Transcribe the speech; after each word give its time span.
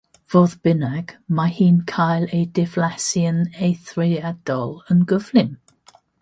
Fodd 0.33 0.53
bynnag, 0.67 1.11
mae 1.39 1.51
hi'n 1.57 1.77
cael 1.91 2.25
ei 2.37 2.47
diflasu'n 2.61 3.45
eithriadol 3.69 4.75
yn 4.97 5.05
gyflym. 5.13 5.55